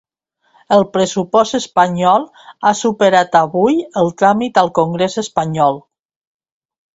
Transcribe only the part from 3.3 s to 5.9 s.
avui el tràmit al congrés espanyol.